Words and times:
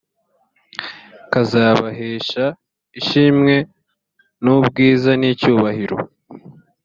kuzabahesha 1.31 2.45
ishimwe 2.99 3.55
n 4.43 4.45
ubwiza 4.55 5.11
n 5.21 5.23
icyubahiro 5.31 5.97